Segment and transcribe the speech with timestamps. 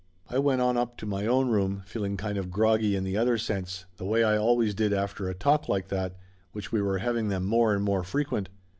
[0.31, 3.37] I went on up to my own room, feeling kind of groggy in the other
[3.37, 6.17] sense, the way I always did after a talk like that,
[6.53, 8.49] which we were having them more and more frequent.